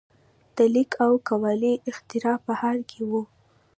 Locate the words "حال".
2.59-2.79